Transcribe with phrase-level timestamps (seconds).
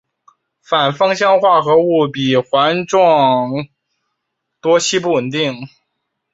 [0.63, 3.51] 反芳香化合物比环状
[4.59, 5.67] 多烯不稳定。